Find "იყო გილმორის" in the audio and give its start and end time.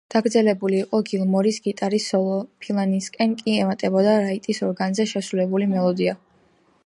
0.83-1.59